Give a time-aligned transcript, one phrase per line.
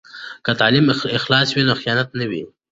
[0.45, 0.85] که تعلیم
[1.17, 2.43] اخلاص وي، نو خیانت نه وي.